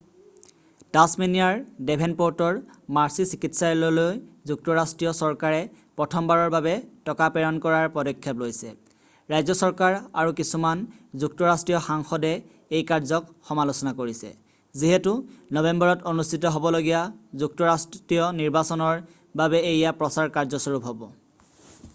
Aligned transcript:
"টাছমেনিয়াৰ 0.95 1.59
ডেভেনপ'ৰ্টৰ 1.89 2.55
মাৰ্ছি 2.97 3.25
চিকিৎসালয়ললৈ 3.31 4.15
যুক্তৰাষ্ট্ৰীয় 4.51 5.11
চৰকাৰে 5.19 5.59
প্ৰথমবাৰৰ 5.99 6.49
বাবে 6.55 6.73
টকা 7.09 7.27
প্ৰেৰণ 7.35 7.59
কৰাৰ 7.65 7.85
পদক্ষেপ 7.97 8.41
লৈছে 8.45 8.71
ৰাজ্য 9.35 9.57
চৰকাৰ 9.59 9.99
আৰু 10.23 10.33
কিছুমান 10.39 10.81
যুক্তৰাষ্ট্ৰীয় 11.25 11.83
সাংসদে 11.89 12.33
এই 12.79 12.87
কাৰ্যক 12.93 13.29
সমালোচনা 13.51 13.93
কৰিছে 14.01 14.33
যিহেতু 14.85 15.17
নৱেম্বৰত 15.59 16.13
অনুষ্ঠিত 16.15 16.55
হ'বলগীয়া 16.55 17.01
যুক্তৰাষ্ট্ৰীয় 17.43 18.27
নিৰ্বাচনৰ 18.41 19.05
বাবে 19.43 19.65
এয়া 19.73 19.97
প্ৰচাৰ 20.01 20.33
কাৰ্যস্বৰূপ 20.39 20.89
হ'ব।" 20.89 21.11